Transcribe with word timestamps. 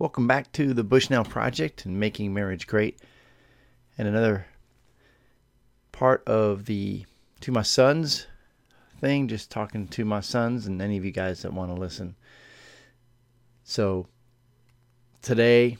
Welcome 0.00 0.26
back 0.26 0.50
to 0.52 0.72
the 0.72 0.82
Bushnell 0.82 1.24
Project 1.24 1.84
and 1.84 2.00
Making 2.00 2.32
Marriage 2.32 2.66
Great. 2.66 3.00
And 3.98 4.08
another 4.08 4.46
part 5.92 6.26
of 6.26 6.64
the 6.64 7.04
To 7.42 7.52
My 7.52 7.60
Sons 7.60 8.26
thing, 8.98 9.28
just 9.28 9.50
talking 9.50 9.86
to 9.88 10.06
my 10.06 10.20
sons 10.20 10.66
and 10.66 10.80
any 10.80 10.96
of 10.96 11.04
you 11.04 11.10
guys 11.10 11.42
that 11.42 11.52
want 11.52 11.70
to 11.70 11.78
listen. 11.78 12.16
So 13.62 14.06
today, 15.20 15.76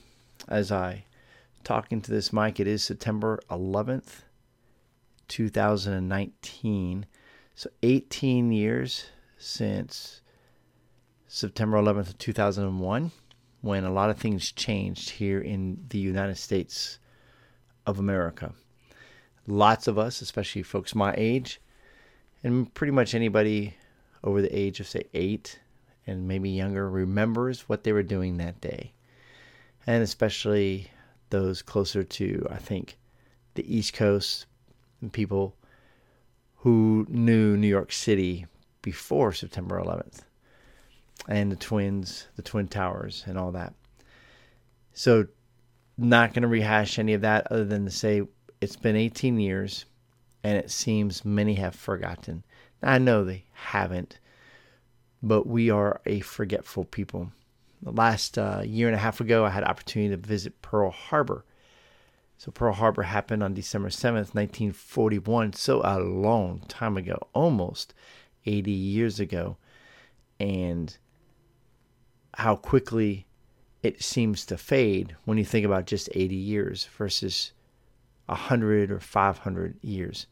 as 0.49 0.71
I 0.71 1.07
talk 1.65 1.91
into 1.91 2.11
this 2.11 2.31
mic, 2.31 2.61
it 2.61 2.67
is 2.67 2.85
September 2.85 3.41
11th, 3.51 4.25
2019. 5.29 7.07
So 7.55 7.71
18 7.83 8.53
years 8.53 9.07
since 9.39 10.21
September 11.27 11.79
11th 11.79 12.11
of 12.11 12.19
2001 12.19 13.13
when 13.61 13.85
a 13.85 13.93
lot 13.93 14.11
of 14.11 14.19
things 14.19 14.53
changed 14.53 15.11
here 15.11 15.41
in 15.41 15.85
the 15.91 15.99
United 15.99 16.37
States 16.37 16.99
of 17.87 17.99
America. 17.99 18.53
Lots 19.47 19.87
of 19.87 19.99
us, 19.99 20.21
especially 20.21 20.63
folks 20.63 20.95
my 20.95 21.15
age, 21.17 21.61
and 22.43 22.73
pretty 22.73 22.93
much 22.93 23.15
anybody 23.15 23.75
over 24.25 24.41
the 24.41 24.57
age 24.57 24.81
of, 24.81 24.89
say, 24.89 25.05
eight 25.13 25.59
and 26.07 26.27
maybe 26.27 26.51
younger, 26.51 26.89
remembers 26.89 27.69
what 27.69 27.85
they 27.85 27.93
were 27.93 28.03
doing 28.03 28.37
that 28.37 28.61
day. 28.61 28.93
And 29.87 30.03
especially 30.03 30.91
those 31.31 31.63
closer 31.63 32.03
to, 32.03 32.47
I 32.51 32.57
think, 32.57 32.99
the 33.55 33.77
East 33.77 33.93
Coast 33.93 34.47
and 35.01 35.13
people 35.13 35.57
who 36.57 37.07
knew 37.09 37.57
New 37.57 37.69
York 37.69 37.93
City 37.93 38.47
before 38.83 39.33
September 39.33 39.81
11th 39.81 40.23
and 41.29 41.51
the 41.51 41.57
twins, 41.57 42.29
the 42.37 42.43
Twin 42.43 42.69
Towers, 42.69 43.25
and 43.27 43.39
all 43.39 43.53
that. 43.53 43.75
So, 44.93 45.27
not 45.97 46.33
going 46.33 46.43
to 46.43 46.49
rehash 46.49 46.99
any 46.99 47.15
of 47.15 47.21
that 47.21 47.51
other 47.51 47.65
than 47.65 47.85
to 47.85 47.91
say 47.91 48.23
it's 48.61 48.77
been 48.77 48.97
18 48.97 49.39
years 49.39 49.85
and 50.43 50.57
it 50.57 50.71
seems 50.71 51.25
many 51.25 51.55
have 51.55 51.75
forgotten. 51.75 52.45
I 52.83 52.99
know 52.99 53.25
they 53.25 53.45
haven't, 53.53 54.19
but 55.23 55.47
we 55.47 55.71
are 55.71 56.01
a 56.07 56.21
forgetful 56.21 56.87
people. 56.87 57.33
The 57.83 57.93
last 57.93 58.39
uh, 58.39 58.63
year 58.65 58.89
and 58.89 58.95
a 58.95 59.01
half 59.01 59.21
ago, 59.21 59.45
I 59.45 59.51
had 59.51 59.65
opportunity 59.65 60.11
to 60.15 60.17
visit 60.17 60.63
Pearl 60.63 60.91
Harbor. 60.91 61.45
So 62.39 62.51
Pearl 62.51 62.73
Harbor 62.73 63.03
happened 63.03 63.43
on 63.43 63.53
December 63.53 63.89
7th, 63.91 64.35
1941, 64.35 65.53
so 65.55 65.83
a 65.85 66.01
long 66.01 66.63
time 66.69 66.97
ago, 66.97 67.29
almost 67.35 67.93
80 68.47 68.71
years 68.71 69.21
ago. 69.21 69.59
And 70.39 70.97
how 72.35 72.57
quickly 72.57 73.27
it 73.83 74.03
seems 74.03 74.45
to 74.47 74.57
fade 74.57 75.17
when 75.25 75.39
you 75.39 75.45
think 75.45 75.65
about 75.65 75.87
just 75.87 76.09
80 76.13 76.35
years 76.35 76.89
versus 76.97 77.53
100 78.27 78.91
or 78.91 79.01
500 79.01 79.79
years 79.83 80.27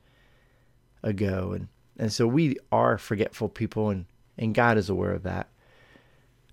ago. 1.02 1.52
And, 1.52 1.68
and 1.98 2.12
so 2.12 2.26
we 2.26 2.56
are 2.70 2.98
forgetful 2.98 3.48
people, 3.48 3.90
and, 3.90 4.06
and 4.36 4.54
God 4.54 4.76
is 4.76 4.88
aware 4.88 5.12
of 5.12 5.22
that. 5.24 5.48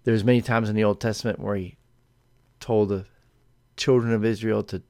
There's 0.04 0.24
many 0.24 0.42
times 0.42 0.70
in 0.70 0.76
the 0.76 0.84
Old 0.84 1.02
Testament 1.02 1.40
where 1.40 1.56
he 1.56 1.78
told 2.60 2.90
the 2.90 3.06
children 3.76 4.14
of 4.14 4.24
Israel 4.24 4.64
to, 4.64 4.82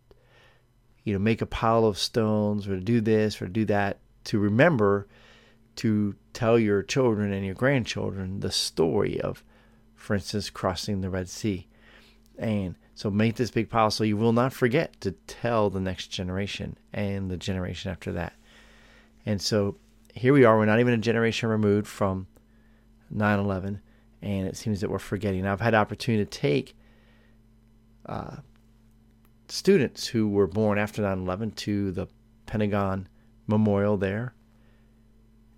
you 1.03 1.13
know, 1.13 1.19
make 1.19 1.41
a 1.41 1.47
pile 1.47 1.85
of 1.85 1.97
stones 1.97 2.67
or 2.67 2.75
to 2.75 2.81
do 2.81 3.01
this 3.01 3.41
or 3.41 3.47
do 3.47 3.65
that 3.65 3.99
to 4.25 4.39
remember 4.39 5.07
to 5.77 6.15
tell 6.33 6.57
your 6.57 6.81
children 6.83 7.31
and 7.31 7.45
your 7.45 7.55
grandchildren 7.55 8.39
the 8.39 8.51
story 8.51 9.19
of 9.19 9.43
for 9.95 10.15
instance, 10.15 10.49
crossing 10.49 11.01
the 11.01 11.09
Red 11.09 11.29
Sea. 11.29 11.67
And 12.37 12.75
so 12.93 13.09
make 13.09 13.35
this 13.35 13.51
big 13.51 13.69
pile 13.69 13.91
so 13.91 14.03
you 14.03 14.17
will 14.17 14.33
not 14.33 14.53
forget 14.53 14.99
to 15.01 15.11
tell 15.11 15.69
the 15.69 15.79
next 15.79 16.07
generation 16.07 16.77
and 16.93 17.29
the 17.29 17.37
generation 17.37 17.91
after 17.91 18.11
that. 18.13 18.33
And 19.25 19.41
so 19.41 19.77
here 20.13 20.33
we 20.33 20.45
are. 20.45 20.57
We're 20.57 20.65
not 20.65 20.79
even 20.79 20.93
a 20.93 20.97
generation 20.97 21.49
removed 21.49 21.87
from 21.87 22.27
9 23.09 23.39
11, 23.39 23.81
and 24.21 24.47
it 24.47 24.57
seems 24.57 24.81
that 24.81 24.89
we're 24.89 24.99
forgetting. 24.99 25.45
I've 25.45 25.61
had 25.61 25.73
opportunity 25.73 26.23
to 26.23 26.29
take 26.29 26.75
uh, 28.05 28.37
students 29.47 30.07
who 30.07 30.29
were 30.29 30.47
born 30.47 30.77
after 30.77 31.01
9 31.01 31.19
11 31.19 31.51
to 31.51 31.91
the 31.91 32.07
Pentagon 32.45 33.07
Memorial 33.47 33.97
there 33.97 34.33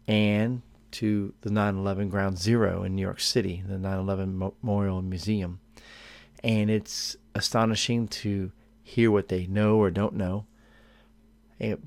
and 0.07 0.61
to 0.91 1.33
the 1.41 1.49
9 1.49 1.77
11 1.77 2.09
Ground 2.09 2.37
Zero 2.37 2.83
in 2.83 2.95
New 2.95 3.01
York 3.01 3.19
City, 3.19 3.63
the 3.67 3.77
9 3.77 3.99
11 3.99 4.37
Memorial 4.37 5.01
Museum. 5.01 5.59
And 6.43 6.69
it's 6.69 7.15
astonishing 7.35 8.07
to 8.07 8.51
hear 8.83 9.11
what 9.11 9.27
they 9.27 9.47
know 9.47 9.77
or 9.77 9.91
don't 9.91 10.15
know, 10.15 10.45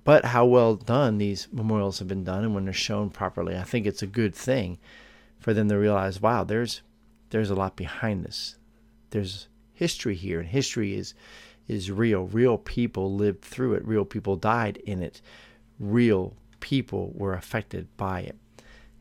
but 0.05 0.27
how 0.27 0.45
well 0.45 0.75
done 0.75 1.19
these 1.19 1.49
memorials 1.53 1.99
have 1.99 2.09
been 2.09 2.25
done 2.25 2.45
and 2.45 2.55
when 2.55 2.65
they're 2.65 2.75
shown 2.75 3.11
properly. 3.11 3.57
I 3.57 3.63
think 3.63 3.87
it's 3.87 4.03
a 4.03 4.07
good 4.07 4.35
thing 4.35 4.79
for 5.39 5.55
them 5.55 5.69
to 5.69 5.77
realize 5.77 6.21
wow, 6.21 6.45
there's, 6.45 6.83
there's 7.31 7.51
a 7.51 7.55
lot 7.55 7.77
behind 7.77 8.25
this. 8.25 8.57
There's 9.11 9.49
history 9.73 10.15
here, 10.15 10.41
and 10.41 10.49
history 10.49 10.95
is, 10.95 11.15
is 11.67 11.91
real. 11.91 12.25
Real 12.27 12.59
people 12.59 13.15
lived 13.15 13.43
through 13.43 13.75
it, 13.75 13.87
real 13.87 14.05
people 14.05 14.37
died 14.37 14.77
in 14.79 15.03
it, 15.03 15.23
real 15.79 16.37
people 16.61 17.13
were 17.15 17.33
affected 17.33 17.89
by 17.97 18.21
it 18.21 18.37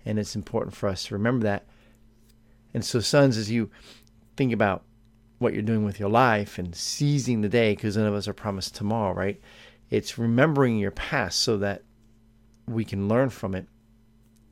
and 0.09 0.17
it's 0.17 0.35
important 0.35 0.75
for 0.75 0.89
us 0.89 1.03
to 1.05 1.13
remember 1.13 1.43
that. 1.43 1.65
And 2.73 2.83
so, 2.83 2.99
sons, 2.99 3.37
as 3.37 3.51
you 3.51 3.69
think 4.35 4.51
about 4.51 4.83
what 5.37 5.53
you're 5.53 5.61
doing 5.61 5.85
with 5.85 5.99
your 5.99 6.09
life 6.09 6.57
and 6.57 6.75
seizing 6.75 7.41
the 7.41 7.49
day, 7.49 7.75
because 7.75 7.95
none 7.95 8.07
of 8.07 8.15
us 8.15 8.27
are 8.27 8.33
promised 8.33 8.75
tomorrow, 8.75 9.13
right? 9.13 9.39
It's 9.91 10.17
remembering 10.17 10.77
your 10.77 10.91
past 10.91 11.39
so 11.39 11.57
that 11.57 11.83
we 12.67 12.83
can 12.83 13.07
learn 13.07 13.29
from 13.29 13.53
it 13.53 13.67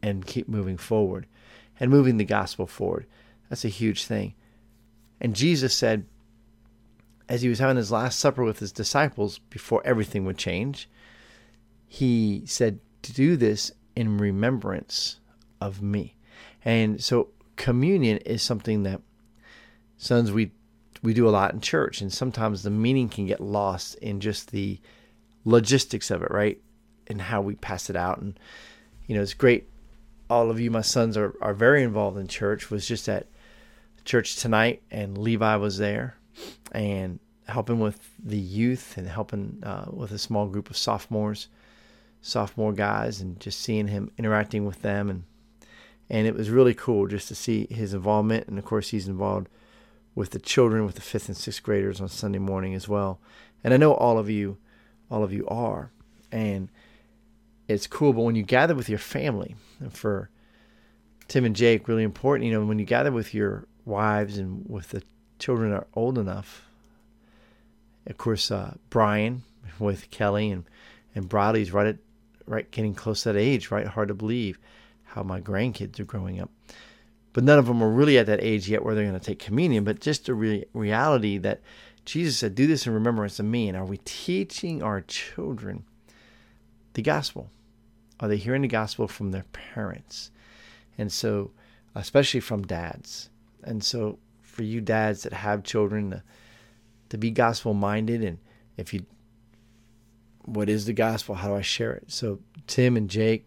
and 0.04 0.26
keep 0.26 0.48
moving 0.48 0.78
forward 0.78 1.26
and 1.80 1.90
moving 1.90 2.18
the 2.18 2.26
gospel 2.26 2.68
forward. 2.68 3.08
That's 3.50 3.66
a 3.66 3.70
huge 3.70 4.06
thing. 4.06 4.36
And 5.20 5.36
Jesus 5.36 5.76
said, 5.76 6.06
as 7.28 7.42
he 7.42 7.50
was 7.50 7.60
having 7.60 7.78
his 7.78 7.92
last 7.92 8.20
supper 8.20 8.44
with 8.44 8.60
his 8.60 8.72
disciples 8.72 9.40
before 9.50 9.82
everything 9.84 10.24
would 10.26 10.38
change, 10.38 10.88
he 11.88 12.44
said, 12.46 12.80
To 13.02 13.14
do 13.14 13.36
this 13.36 13.72
in 13.96 14.18
remembrance 14.18 15.20
of 15.62 15.82
me. 15.82 16.16
And 16.64 17.04
so 17.04 17.30
communion 17.56 18.18
is 18.20 18.42
something 18.42 18.84
that 18.84 19.02
sons 19.98 20.32
we 20.32 20.52
we 21.04 21.14
do 21.14 21.28
a 21.28 21.32
lot 21.32 21.54
in 21.54 21.62
church 21.62 22.02
and 22.02 22.12
sometimes 22.12 22.64
the 22.64 22.70
meaning 22.70 23.08
can 23.08 23.26
get 23.26 23.40
lost 23.40 23.96
in 23.96 24.20
just 24.20 24.52
the 24.52 24.80
logistics 25.46 26.12
of 26.12 26.24
it, 26.24 26.32
right? 26.32 26.60
And 27.08 27.22
how 27.22 27.42
we 27.42 27.56
pass 27.56 27.90
it 27.90 27.96
out 27.96 28.20
and 28.20 28.40
you 29.08 29.16
know, 29.16 29.22
it's 29.22 29.34
great 29.34 29.70
all 30.30 30.50
of 30.50 30.60
you 30.60 30.70
my 30.70 30.82
sons 30.82 31.18
are 31.18 31.34
are 31.42 31.54
very 31.54 31.84
involved 31.84 32.18
in 32.18 32.28
church 32.28 32.70
was 32.70 32.88
just 32.88 33.08
at 33.08 33.28
church 34.06 34.38
tonight 34.38 34.82
and 34.92 35.18
Levi 35.18 35.56
was 35.56 35.78
there 35.78 36.16
and 36.72 37.20
helping 37.48 37.80
with 37.80 38.10
the 38.24 38.38
youth 38.38 38.98
and 38.98 39.08
helping 39.08 39.62
uh, 39.64 39.86
with 39.92 40.12
a 40.12 40.18
small 40.18 40.48
group 40.48 40.70
of 40.70 40.78
sophomores 40.78 41.48
sophomore 42.22 42.74
guys 42.74 43.22
and 43.22 43.40
just 43.40 43.60
seeing 43.60 43.88
him 43.88 44.12
interacting 44.18 44.66
with 44.66 44.82
them 44.82 45.10
and 45.10 45.24
and 46.10 46.28
it 46.28 46.36
was 46.36 46.50
really 46.50 46.74
cool 46.74 47.08
just 47.08 47.28
to 47.28 47.36
see 47.36 47.68
his 47.70 47.94
involvement. 47.94 48.48
And 48.48 48.58
of 48.58 48.66
course, 48.66 48.90
he's 48.90 49.08
involved 49.08 49.50
with 50.16 50.32
the 50.32 50.40
children, 50.40 50.86
with 50.86 50.96
the 50.96 51.02
fifth 51.02 51.28
and 51.28 51.38
sixth 51.38 51.62
graders 51.62 52.02
on 52.02 52.08
Sunday 52.08 52.40
morning 52.40 52.74
as 52.74 52.88
well. 52.88 53.20
And 53.64 53.74
I 53.74 53.78
know 53.78 53.94
all 53.94 54.18
of 54.18 54.30
you, 54.30 54.58
all 55.12 55.24
of 55.24 55.34
you 55.34 55.48
are, 55.48 55.92
and 56.32 56.70
it's 57.68 57.88
cool. 57.88 58.14
But 58.14 58.22
when 58.22 58.36
you 58.36 58.44
gather 58.44 58.76
with 58.76 58.90
your 58.90 59.00
family, 59.00 59.56
and 59.80 59.94
for 59.94 60.30
Tim 61.28 61.46
and 61.46 61.56
Jake, 61.56 61.88
really 61.88 62.04
important, 62.04 62.48
you 62.48 62.54
know, 62.54 62.66
when 62.66 62.80
you 62.80 62.86
gather 62.86 63.12
with 63.12 63.34
your 63.34 63.66
wives 63.86 64.38
and 64.38 64.66
with 64.68 64.90
the 64.90 65.04
children 65.40 65.72
are 65.72 65.88
old 65.94 66.18
enough. 66.18 66.66
Of 68.06 68.18
course, 68.18 68.52
uh, 68.52 68.76
Brian 68.90 69.44
with 69.80 70.10
Kelly 70.12 70.52
and 70.52 70.66
and 71.16 71.28
Bradley's 71.28 71.72
right 71.72 71.88
at 71.88 71.98
right 72.46 72.70
getting 72.72 72.94
close 72.94 73.24
to 73.24 73.34
that 73.34 73.40
age, 73.40 73.72
right? 73.72 73.86
Hard 73.86 74.08
to 74.10 74.14
believe 74.14 74.60
how 75.08 75.24
my 75.24 75.42
grandkids 75.42 76.00
are 76.00 76.06
growing 76.06 76.40
up. 76.40 76.52
But 77.34 77.44
none 77.44 77.60
of 77.60 77.68
them 77.68 77.84
are 77.84 77.90
really 77.90 78.18
at 78.18 78.26
that 78.28 78.44
age 78.44 78.68
yet 78.68 78.84
where 78.84 78.96
they're 78.96 79.06
going 79.06 79.20
to 79.20 79.26
take 79.26 79.40
communion, 79.40 79.84
but 79.84 80.00
just 80.00 80.26
the 80.26 80.34
re- 80.34 80.66
reality 80.74 81.38
that 81.40 81.62
Jesus 82.08 82.38
said, 82.38 82.56
Do 82.56 82.68
this 82.68 82.88
in 82.88 82.94
remembrance 82.94 83.38
of 83.38 83.46
me. 83.46 83.68
And 83.68 83.78
are 83.78 83.86
we 83.86 83.98
teaching 84.06 84.82
our 84.82 85.02
children 85.02 85.84
the 86.94 87.02
gospel? 87.02 87.52
Are 88.20 88.28
they 88.28 88.38
hearing 88.38 88.62
the 88.62 88.68
gospel 88.68 89.08
from 89.08 89.32
their 89.32 89.46
parents? 89.52 90.32
And 90.98 91.12
so, 91.12 91.52
especially 91.94 92.40
from 92.40 92.64
dads. 92.64 93.30
And 93.64 93.84
so, 93.84 94.20
for 94.42 94.64
you 94.64 94.82
dads 94.82 95.24
that 95.24 95.34
have 95.34 95.64
children, 95.64 96.12
to, 96.12 96.24
to 97.10 97.18
be 97.18 97.30
gospel 97.30 97.74
minded, 97.74 98.24
and 98.24 98.40
if 98.78 98.94
you, 98.94 99.06
what 100.46 100.70
is 100.70 100.86
the 100.86 100.94
gospel? 100.94 101.36
How 101.36 101.50
do 101.50 101.56
I 101.56 101.62
share 101.62 101.94
it? 101.94 102.06
So, 102.12 102.40
Tim 102.66 102.98
and 102.98 103.10
Jake, 103.10 103.46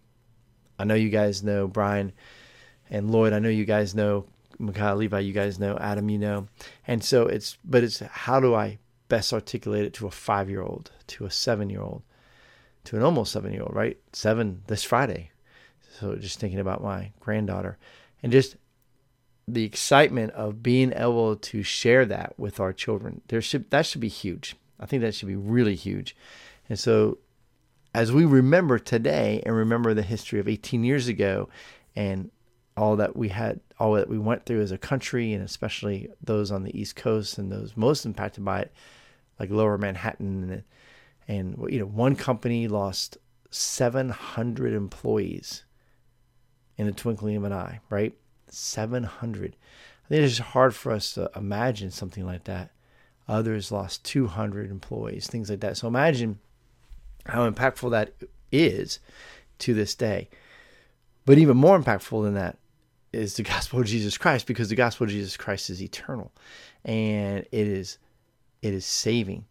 I 0.81 0.83
know 0.83 0.95
you 0.95 1.09
guys 1.09 1.43
know 1.43 1.67
Brian 1.67 2.11
and 2.89 3.11
Lloyd. 3.11 3.33
I 3.33 3.39
know 3.39 3.49
you 3.49 3.65
guys 3.65 3.93
know 3.93 4.25
Mikhail 4.57 4.95
Levi, 4.95 5.19
you 5.19 5.33
guys 5.33 5.59
know, 5.59 5.77
Adam, 5.77 6.09
you 6.09 6.17
know. 6.17 6.47
And 6.87 7.03
so 7.03 7.27
it's, 7.27 7.57
but 7.63 7.83
it's 7.83 7.99
how 7.99 8.39
do 8.39 8.55
I 8.55 8.79
best 9.07 9.31
articulate 9.31 9.85
it 9.85 9.93
to 9.95 10.07
a 10.07 10.11
five 10.11 10.49
year 10.49 10.61
old, 10.61 10.91
to 11.07 11.25
a 11.25 11.31
seven 11.31 11.69
year 11.69 11.81
old, 11.81 12.01
to 12.85 12.97
an 12.97 13.03
almost 13.03 13.31
seven 13.31 13.53
year 13.53 13.61
old, 13.61 13.75
right? 13.75 13.97
Seven 14.11 14.63
this 14.67 14.83
Friday. 14.83 15.29
So 15.99 16.15
just 16.15 16.39
thinking 16.39 16.59
about 16.59 16.83
my 16.83 17.11
granddaughter 17.19 17.77
and 18.23 18.31
just 18.31 18.55
the 19.47 19.65
excitement 19.65 20.31
of 20.33 20.63
being 20.63 20.93
able 20.93 21.35
to 21.35 21.61
share 21.61 22.05
that 22.05 22.33
with 22.39 22.59
our 22.59 22.73
children. 22.73 23.21
There 23.27 23.41
should, 23.41 23.69
that 23.69 23.85
should 23.85 24.01
be 24.01 24.07
huge. 24.07 24.55
I 24.79 24.85
think 24.87 25.01
that 25.01 25.13
should 25.13 25.27
be 25.27 25.35
really 25.35 25.75
huge. 25.75 26.15
And 26.69 26.79
so 26.79 27.19
as 27.93 28.11
we 28.11 28.25
remember 28.25 28.79
today 28.79 29.41
and 29.45 29.55
remember 29.55 29.93
the 29.93 30.01
history 30.01 30.39
of 30.39 30.47
18 30.47 30.83
years 30.83 31.07
ago 31.07 31.49
and 31.95 32.31
all 32.77 32.95
that 32.95 33.15
we 33.15 33.29
had, 33.29 33.59
all 33.79 33.93
that 33.93 34.09
we 34.09 34.17
went 34.17 34.45
through 34.45 34.61
as 34.61 34.71
a 34.71 34.77
country, 34.77 35.33
and 35.33 35.43
especially 35.43 36.09
those 36.23 36.51
on 36.51 36.63
the 36.63 36.79
East 36.79 36.95
Coast 36.95 37.37
and 37.37 37.51
those 37.51 37.75
most 37.75 38.05
impacted 38.05 38.45
by 38.45 38.61
it, 38.61 38.71
like 39.39 39.49
Lower 39.49 39.77
Manhattan, 39.77 40.49
and, 40.49 40.63
and 41.27 41.71
you 41.71 41.79
know, 41.79 41.85
one 41.85 42.15
company 42.15 42.67
lost 42.67 43.17
700 43.49 44.73
employees 44.73 45.65
in 46.77 46.85
the 46.85 46.93
twinkling 46.93 47.35
of 47.35 47.43
an 47.43 47.51
eye, 47.51 47.81
right? 47.89 48.13
700. 48.47 49.55
I 50.05 50.07
think 50.07 50.23
it's 50.23 50.37
hard 50.37 50.73
for 50.73 50.93
us 50.93 51.13
to 51.13 51.29
imagine 51.35 51.91
something 51.91 52.25
like 52.25 52.45
that. 52.45 52.71
Others 53.27 53.71
lost 53.71 54.05
200 54.05 54.71
employees, 54.71 55.27
things 55.27 55.49
like 55.49 55.59
that. 55.59 55.77
So 55.77 55.87
imagine 55.87 56.39
how 57.25 57.49
impactful 57.49 57.91
that 57.91 58.13
is 58.51 58.99
to 59.59 59.73
this 59.73 59.95
day. 59.95 60.29
But 61.25 61.37
even 61.37 61.57
more 61.57 61.79
impactful 61.79 62.23
than 62.23 62.33
that 62.35 62.57
is 63.13 63.35
the 63.35 63.43
gospel 63.43 63.79
of 63.79 63.85
Jesus 63.85 64.17
Christ 64.17 64.47
because 64.47 64.69
the 64.69 64.75
gospel 64.75 65.05
of 65.05 65.11
Jesus 65.11 65.37
Christ 65.37 65.69
is 65.69 65.81
eternal 65.81 66.31
and 66.83 67.39
it 67.51 67.67
is 67.67 67.97
it 68.61 68.73
is 68.73 68.85
saving. 68.85 69.45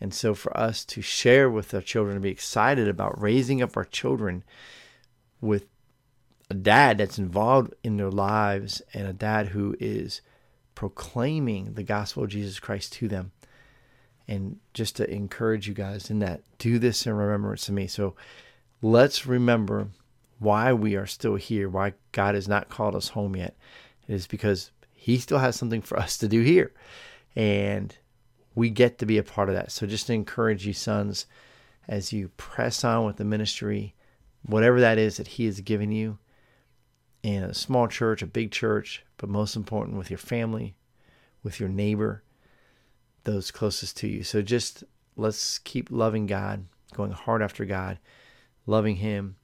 And 0.00 0.12
so 0.12 0.34
for 0.34 0.56
us 0.56 0.84
to 0.86 1.02
share 1.02 1.48
with 1.48 1.72
our 1.74 1.80
children 1.80 2.16
to 2.16 2.20
be 2.20 2.30
excited 2.30 2.88
about 2.88 3.20
raising 3.20 3.62
up 3.62 3.76
our 3.76 3.84
children 3.84 4.44
with 5.40 5.66
a 6.50 6.54
dad 6.54 6.98
that's 6.98 7.18
involved 7.18 7.74
in 7.82 7.96
their 7.96 8.10
lives 8.10 8.82
and 8.92 9.06
a 9.06 9.12
dad 9.12 9.48
who 9.48 9.76
is 9.80 10.20
proclaiming 10.74 11.74
the 11.74 11.82
gospel 11.82 12.24
of 12.24 12.30
Jesus 12.30 12.58
Christ 12.60 12.92
to 12.94 13.08
them 13.08 13.32
and 14.28 14.58
just 14.74 14.96
to 14.96 15.10
encourage 15.10 15.68
you 15.68 15.74
guys 15.74 16.10
in 16.10 16.20
that 16.20 16.42
do 16.58 16.78
this 16.78 17.06
in 17.06 17.12
remembrance 17.12 17.68
of 17.68 17.74
me. 17.74 17.86
So 17.86 18.14
let's 18.80 19.26
remember 19.26 19.88
why 20.38 20.72
we 20.72 20.96
are 20.96 21.06
still 21.06 21.36
here 21.36 21.68
why 21.68 21.92
god 22.10 22.34
has 22.34 22.48
not 22.48 22.68
called 22.68 22.94
us 22.94 23.08
home 23.08 23.36
yet. 23.36 23.56
It 24.08 24.14
is 24.14 24.26
because 24.26 24.70
he 24.92 25.18
still 25.18 25.38
has 25.38 25.56
something 25.56 25.82
for 25.82 25.98
us 25.98 26.18
to 26.18 26.28
do 26.28 26.42
here. 26.42 26.72
And 27.34 27.96
we 28.54 28.70
get 28.70 28.98
to 28.98 29.06
be 29.06 29.18
a 29.18 29.22
part 29.22 29.48
of 29.48 29.54
that. 29.54 29.72
So 29.72 29.86
just 29.86 30.06
to 30.08 30.12
encourage 30.12 30.66
you 30.66 30.72
sons 30.72 31.26
as 31.88 32.12
you 32.12 32.28
press 32.36 32.84
on 32.84 33.04
with 33.04 33.16
the 33.16 33.24
ministry 33.24 33.94
whatever 34.44 34.80
that 34.80 34.98
is 34.98 35.16
that 35.16 35.28
he 35.28 35.46
has 35.46 35.60
given 35.60 35.92
you 35.92 36.18
in 37.22 37.42
a 37.42 37.54
small 37.54 37.86
church 37.86 38.22
a 38.22 38.26
big 38.26 38.50
church 38.50 39.04
but 39.16 39.28
most 39.28 39.56
important 39.56 39.96
with 39.96 40.10
your 40.10 40.18
family 40.18 40.74
with 41.42 41.60
your 41.60 41.68
neighbor 41.68 42.22
those 43.24 43.50
closest 43.50 43.96
to 43.98 44.08
you. 44.08 44.22
So 44.22 44.42
just 44.42 44.84
let's 45.16 45.58
keep 45.58 45.90
loving 45.90 46.26
God, 46.26 46.64
going 46.94 47.12
hard 47.12 47.42
after 47.42 47.64
God, 47.64 47.98
loving 48.66 48.96
Him, 48.96 49.36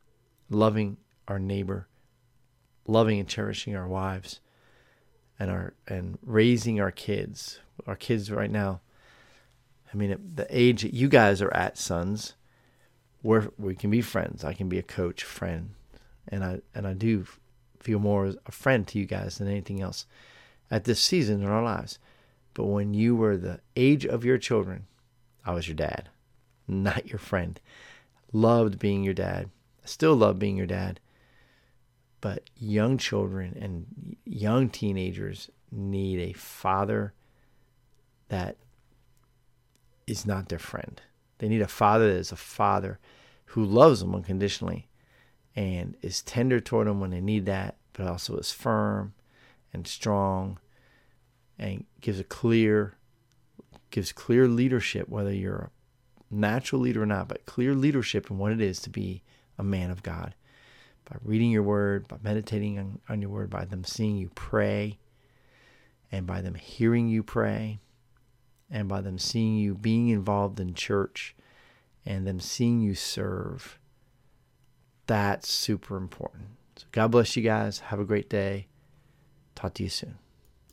loving 0.51 0.97
our 1.27 1.39
neighbor, 1.39 1.89
loving 2.87 3.21
and 3.21 3.29
cherishing 3.29 3.77
our 3.77 3.89
wives, 3.89 4.41
and 5.39 5.51
our 5.51 5.75
and 5.87 6.19
raising 6.25 6.81
our 6.81 6.91
kids. 6.91 7.61
Our 7.87 7.97
kids 7.97 8.31
right 8.31 8.51
now. 8.51 8.81
I 9.93 9.97
mean, 9.97 10.11
at 10.11 10.37
the 10.37 10.47
age 10.51 10.83
that 10.83 10.93
you 10.93 11.09
guys 11.09 11.41
are 11.41 11.55
at, 11.55 11.79
sons, 11.79 12.35
where 13.23 13.49
we 13.59 13.75
can 13.75 13.91
be 13.91 14.03
friends. 14.03 14.45
I 14.45 14.53
can 14.53 14.69
be 14.69 14.79
a 14.79 14.83
coach, 14.83 15.23
friend, 15.25 15.71
and 16.27 16.45
I 16.45 16.61
and 16.75 16.87
I 16.87 16.95
do 16.95 17.25
feel 17.81 17.99
more 17.99 18.27
as 18.27 18.37
a 18.47 18.53
friend 18.53 18.87
to 18.89 18.99
you 18.99 19.07
guys 19.07 19.39
than 19.39 19.49
anything 19.49 19.81
else 19.81 20.07
at 20.71 20.85
this 20.85 21.01
season 21.01 21.43
in 21.43 21.49
our 21.49 21.63
lives. 21.63 21.99
But 22.59 22.67
when 22.67 22.93
you 22.93 23.15
were 23.15 23.37
the 23.37 23.61
age 23.77 24.05
of 24.05 24.25
your 24.25 24.37
children, 24.37 24.89
I 25.45 25.53
was 25.53 25.69
your 25.69 25.77
dad, 25.77 26.09
not 26.67 27.07
your 27.07 27.21
friend. 27.21 27.61
Loved 28.33 28.81
being 28.81 29.05
your 29.05 29.15
dad. 29.15 29.51
Still 29.85 30.17
love 30.17 30.41
being 30.41 30.57
your 30.57 30.67
dad. 30.67 30.99
But 32.21 32.51
young 32.57 32.99
children 32.99 33.57
and 33.61 34.17
young 34.25 34.71
teenagers 34.71 35.51
need 35.71 36.19
a 36.19 36.33
father 36.33 37.15
that 38.29 38.57
is 40.09 40.27
not 40.27 40.49
their 40.49 40.59
friend. 40.59 41.01
They 41.39 41.49
need 41.49 41.63
a 41.63 41.69
father 41.69 42.13
that 42.13 42.19
is 42.19 42.33
a 42.33 42.37
father 42.37 42.99
who 43.45 43.65
loves 43.65 44.01
them 44.01 44.17
unconditionally 44.17 44.89
and 45.55 45.97
is 46.03 46.23
tender 46.23 46.59
toward 46.59 46.89
them 46.89 46.99
when 46.99 47.11
they 47.11 47.21
need 47.21 47.47
that, 47.47 47.77
but 47.93 48.09
also 48.09 48.37
is 48.37 48.51
firm 48.51 49.15
and 49.73 49.87
strong 49.87 50.59
and 51.59 51.85
gives 52.01 52.21
a 52.21 52.25
clear 52.25 52.95
gives 53.91 54.13
clear 54.13 54.47
leadership 54.47 55.09
whether 55.09 55.33
you're 55.33 55.71
a 56.31 56.35
natural 56.35 56.81
leader 56.81 57.03
or 57.03 57.07
not 57.07 57.29
but 57.29 57.47
clear 57.47 57.75
leadership 57.75 58.31
in 58.31 58.39
what 58.39 58.53
it 58.53 58.61
is 58.61 58.81
to 58.81 58.91
be 58.91 59.23
a 59.59 59.65
man 59.65 59.91
of 59.91 60.03
god. 60.03 60.35
By 61.09 61.17
reading 61.25 61.51
your 61.51 61.63
word 61.63 62.07
by 62.07 62.19
meditating 62.23 62.79
on, 62.79 63.01
on 63.09 63.23
your 63.23 63.31
word 63.31 63.51
by 63.51 63.65
them 63.65 63.85
seeing 63.85 64.17
you 64.17 64.31
pray 64.35 64.99
and 66.13 66.27
by 66.27 66.43
them 66.43 66.55
hearing 66.55 67.09
you 67.09 67.23
pray 67.23 67.81
and 68.71 68.89
by 68.89 69.01
them 69.01 69.19
seeing 69.19 69.57
you 69.57 69.75
being 69.75 70.09
involved 70.09 70.61
in 70.61 70.75
church 70.75 71.35
and 72.05 72.27
them 72.27 72.41
seeing 72.41 72.81
you 72.81 72.95
serve 72.95 73.79
that's 75.07 75.49
super 75.49 75.97
important. 75.97 76.49
So 76.77 76.85
god 76.93 77.11
bless 77.11 77.35
you 77.35 77.43
guys. 77.43 77.79
Have 77.79 77.99
a 77.99 78.05
great 78.05 78.29
day. 78.29 78.67
Talk 79.55 79.73
to 79.75 79.83
you 79.83 79.89
soon 79.89 80.19